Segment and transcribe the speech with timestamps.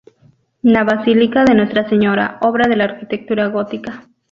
[0.63, 4.07] La basílica de Nuestra Señora, obra de la arquitectura gótica.